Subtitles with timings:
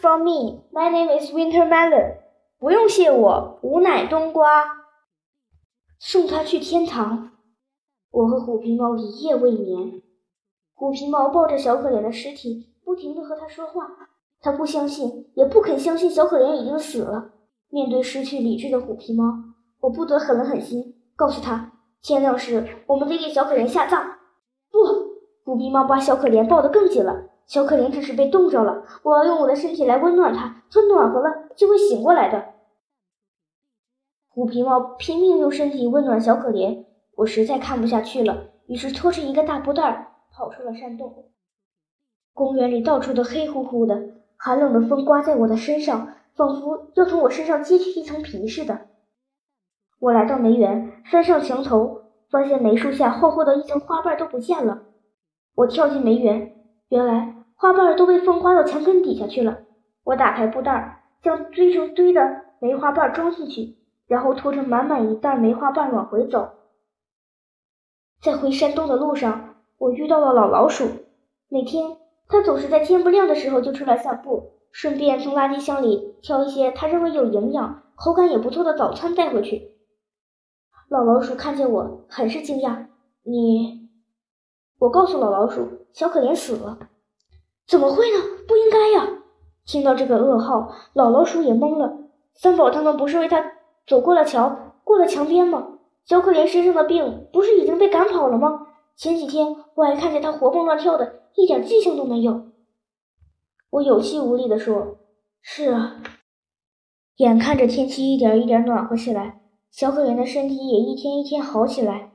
[0.00, 0.62] from me.
[0.72, 2.16] My name is Winter Melon.
[2.58, 4.64] 不用谢我，吾乃冬瓜。
[5.98, 7.32] 送他去天堂。
[8.10, 10.02] 我和虎皮猫一夜未眠。
[10.74, 13.86] 虎皮猫抱着小可怜的尸体，不停地和他说话。
[14.40, 17.32] 他不相信，也不肯相信小可怜已经死了。
[17.68, 19.24] 面对失去理智的虎皮猫，
[19.80, 21.72] 我不得狠了狠心，告诉他：
[22.02, 24.18] 天亮时我们得给小可怜下葬。
[24.70, 24.78] 不，
[25.44, 27.30] 虎皮猫把小可怜抱得更紧了。
[27.48, 32.52] 小可怜只是被冻着了，我要用我的身体来温暖它，它暖和了就会醒过来的。
[34.28, 36.84] 虎皮猫拼命用身体温暖小可怜，
[37.16, 41.30] 我实在看不下去了，于是拖着一个大布袋跑出了山洞。
[42.34, 43.98] 公园里到处都黑乎乎的，
[44.36, 48.88] 寒冷的风刮在我的身上，仿佛要从我身上揭去一层皮似的。
[49.98, 54.82] 我来到梅园，翻上墙头，发现梅树下厚厚的一层花瓣都不见了。
[55.54, 56.54] 我跳进梅园，
[56.90, 57.36] 原来。
[57.60, 59.58] 花瓣都被风刮到墙根底下去了。
[60.04, 66.50] 我打开布袋，将堆成堆的梅花瓣装进去，然后拖着满满一袋梅花瓣往回走。
[68.22, 70.88] 在回山洞的路上，我遇到了老老鼠。
[71.48, 71.96] 每天，
[72.28, 79.72] 它总是在天不亮的时候就出来散步，顺便从垃圾箱里挑一些他认为有营养、口感也不错的早餐带回去。
[80.88, 82.86] 老老鼠看见我，很是惊讶。
[83.24, 83.88] 你，
[84.78, 86.78] 我告诉老老鼠，小可怜死了。
[87.68, 88.18] 怎么会呢？
[88.48, 89.06] 不应该呀！
[89.66, 91.98] 听到这个噩耗，老老鼠也懵了。
[92.34, 93.52] 三宝他们不是为他
[93.86, 95.68] 走过了桥，过了墙边吗？
[96.06, 98.68] 小可怜身上的病不是已经被赶跑了吗？
[98.96, 102.46] 前几天我还看见他活蹦乱跳的，一点迹象都没有。
[103.68, 104.96] 我有气无力地说
[105.42, 106.02] ：“是啊。”
[107.16, 112.12] 眼看着天气一点一点暖和起来，小可怜的身体也一天一天好起来，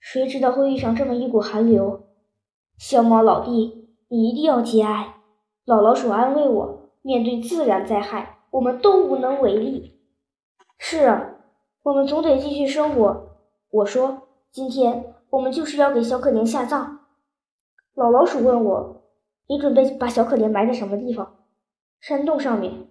[0.00, 2.04] 谁知道会遇上这么一股寒流？
[2.78, 3.83] 小猫老弟。
[4.08, 5.16] 你一定要节哀，
[5.64, 6.90] 老老鼠安慰我。
[7.02, 10.00] 面对自然灾害，我们都无能为力。
[10.78, 11.34] 是啊，
[11.82, 13.28] 我们总得继续生活。
[13.70, 17.00] 我说，今天我们就是要给小可怜下葬。
[17.94, 19.02] 老老鼠问我，
[19.48, 21.36] 你准备把小可怜埋在什么地方？
[22.00, 22.88] 山洞上面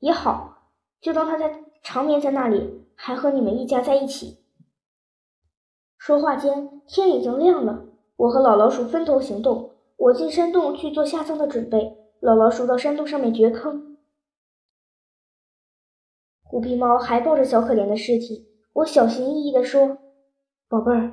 [0.00, 0.58] 也好，
[1.00, 4.38] 就当他在长眠在那里，还和你们一家在一起。
[5.96, 7.84] 说话间，天已经亮了。
[8.16, 9.73] 我和老老鼠分头行动。
[10.04, 13.96] 我进山洞去做下葬的准备，老老鼠到山洞上面掘坑。
[16.42, 19.96] 虎皮猫还抱着小可怜的尸体，我小心翼翼地说
[20.68, 21.12] ：“宝贝儿，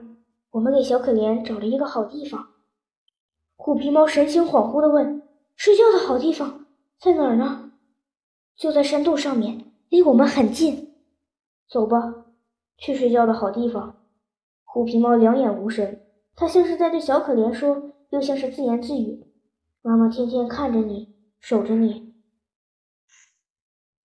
[0.51, 2.49] 我们给小可怜找了一个好地方。”
[3.55, 5.25] 虎皮猫神情恍惚地问
[5.55, 6.65] ：“睡觉的好地方
[6.99, 7.71] 在哪儿呢
[8.57, 10.95] ？”“就在山洞上面，离我们很近。
[11.71, 12.25] ”“走吧，
[12.77, 13.95] 去睡觉的好地方。”
[14.65, 17.83] 虎皮猫两眼无神，它像是在对小可怜说。
[18.11, 19.25] 又像是自言自语
[19.81, 22.13] ：“妈妈天天看着你，守着你。”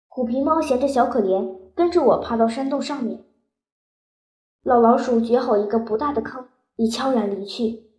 [0.09, 3.25] 虎皮猫衔着小可怜，跟着我爬到山洞上面。
[4.63, 7.91] 老老鼠掘好一个不大的坑，已悄然离去。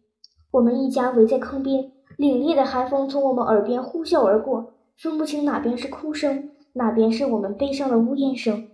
[0.50, 8.72] 我们一家围在坑边，凛冽的寒风从我们耳边呼啸而过，分不清哪边是哭声，哪边是我们悲伤的呜咽声。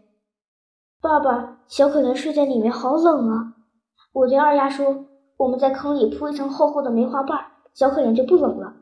[1.01, 3.55] 爸爸，小可怜睡在里面，好冷啊！
[4.13, 5.08] 我对二丫说。
[5.39, 8.75] 我们在坑里铺一层厚厚的梅花瓣，小可怜就不冷了。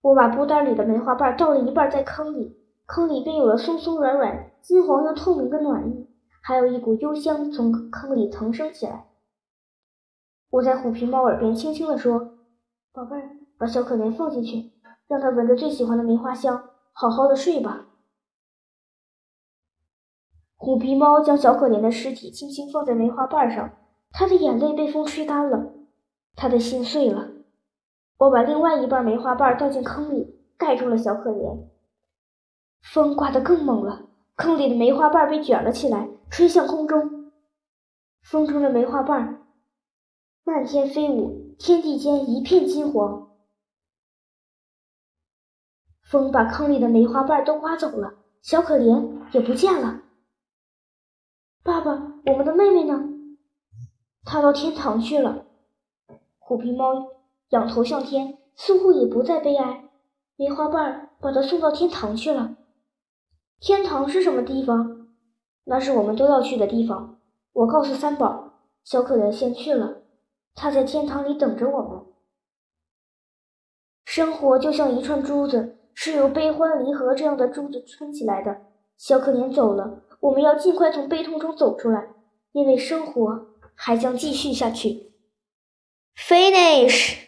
[0.00, 2.56] 我把布袋里的梅花瓣倒了一半在坑里，
[2.86, 6.08] 坑里便有了松松软软、金黄又透明的暖意，
[6.40, 9.08] 还有一股幽香从坑里腾升起来。
[10.48, 12.38] 我在虎皮猫耳边轻轻地说
[12.90, 14.72] ：“宝贝儿，把小可怜放进去，
[15.06, 17.88] 让它闻着最喜欢的梅花香，好好的睡吧。”
[20.56, 23.70] 虎皮猫将小可怜的尸体轻轻放在梅花瓣上。
[24.10, 25.72] 他的眼泪被风吹干了，
[26.34, 27.30] 他的心碎了。
[28.18, 31.68] 我把另外一半梅花瓣倒进坑里，盖住了小可怜。
[32.82, 37.32] 风刮得更猛了，坑里的梅花瓣被卷了起来，吹向空中。
[38.22, 39.46] 风中的梅花瓣
[40.44, 43.28] 漫天飞舞，天地间一片金黄。
[46.02, 50.02] 风把坑里的梅花瓣都刮走了，小可怜也不见了。
[51.62, 51.92] 爸爸，
[52.24, 53.17] 我们的妹妹呢？
[54.30, 55.46] 他到天堂去了。
[56.38, 56.92] 虎皮猫
[57.48, 59.88] 仰头向天，似乎已不再悲哀。
[60.36, 62.56] 梅花瓣把他送到天堂去了。
[63.58, 65.08] 天堂是什么地方？
[65.64, 67.18] 那是我们都要去的地方。
[67.54, 68.52] 我告诉三宝，
[68.84, 70.02] 小可怜先去了，
[70.54, 72.02] 他在天堂里等着我们。
[74.04, 78.60] 生活就像一串珠子，是由悲欢离合这样的珠子串起来的。
[78.98, 82.10] 小可怜走了，我们要尽快从悲痛中走出来，
[82.52, 83.46] 因为生活。
[83.80, 85.12] 还将继续下去。
[86.16, 87.27] Finish。